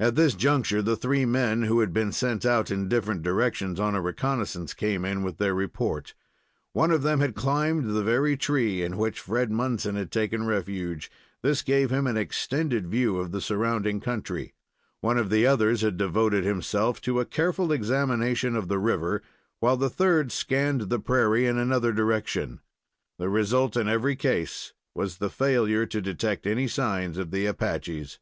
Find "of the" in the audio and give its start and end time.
13.18-13.40, 15.16-15.46, 18.56-18.80, 27.18-27.46